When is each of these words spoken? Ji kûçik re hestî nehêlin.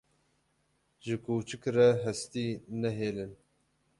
Ji 1.03 1.15
kûçik 1.23 1.63
re 1.75 1.89
hestî 2.03 2.47
nehêlin. 2.81 3.31